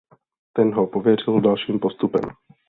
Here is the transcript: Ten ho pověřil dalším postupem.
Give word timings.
Ten 0.53 0.73
ho 0.73 0.87
pověřil 0.87 1.41
dalším 1.41 1.79
postupem. 1.79 2.21